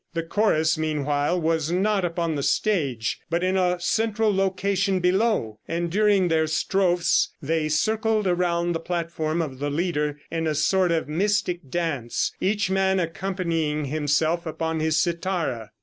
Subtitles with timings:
[0.15, 5.91] The chorus meanwhile was not upon the stage, but in a central location below, and
[5.91, 11.07] during their strophes they circled around the platform of the leader in a sort of
[11.07, 15.69] mystic dance, each man accompanying himself upon his cithara.